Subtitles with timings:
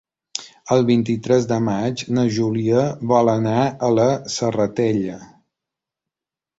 [0.75, 5.23] El vint-i-tres de maig na Júlia vol anar a la Serratella.